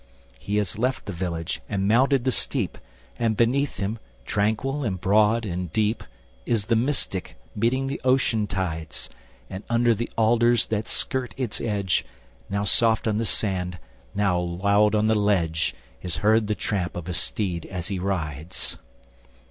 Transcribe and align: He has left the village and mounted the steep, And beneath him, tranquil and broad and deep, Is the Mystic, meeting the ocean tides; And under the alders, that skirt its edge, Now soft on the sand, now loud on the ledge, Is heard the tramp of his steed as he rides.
He 0.39 0.57
has 0.57 0.79
left 0.79 1.05
the 1.05 1.13
village 1.13 1.61
and 1.69 1.87
mounted 1.87 2.23
the 2.23 2.31
steep, 2.31 2.79
And 3.19 3.37
beneath 3.37 3.77
him, 3.77 3.99
tranquil 4.25 4.83
and 4.83 4.99
broad 4.99 5.45
and 5.45 5.71
deep, 5.71 6.03
Is 6.43 6.65
the 6.65 6.75
Mystic, 6.75 7.37
meeting 7.55 7.85
the 7.85 8.01
ocean 8.03 8.47
tides; 8.47 9.11
And 9.47 9.63
under 9.69 9.93
the 9.93 10.09
alders, 10.17 10.65
that 10.69 10.87
skirt 10.87 11.35
its 11.37 11.61
edge, 11.61 12.03
Now 12.49 12.63
soft 12.63 13.07
on 13.07 13.19
the 13.19 13.27
sand, 13.27 13.77
now 14.15 14.39
loud 14.39 14.95
on 14.95 15.05
the 15.05 15.13
ledge, 15.13 15.75
Is 16.01 16.15
heard 16.25 16.47
the 16.47 16.55
tramp 16.55 16.95
of 16.95 17.05
his 17.05 17.17
steed 17.17 17.67
as 17.67 17.89
he 17.89 17.99
rides. 17.99 18.79